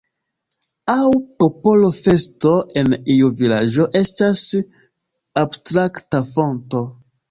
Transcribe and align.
Aŭ 0.93 1.11
popola 1.43 1.91
festo 1.99 2.55
en 2.83 2.91
iu 3.19 3.31
vilaĝo 3.45 3.89
estas 4.03 4.45
abstrakta 5.47 6.29
fonto. 6.37 6.89